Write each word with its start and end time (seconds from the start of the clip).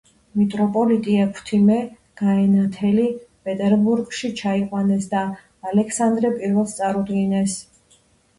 მიტროპოლიტი 0.37 1.17
ექვთიმე 1.25 1.75
გაენათელი 2.21 3.03
პეტერბურგში 3.49 4.31
ჩაიყვანეს 4.41 5.07
და 5.13 5.21
ალექსანდრე 5.73 6.33
პირველს 6.41 6.75
წარუდგინეს. 6.81 7.57